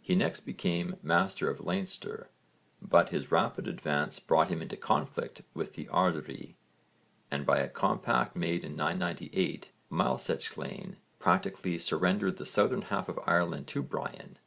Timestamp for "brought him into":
4.18-4.78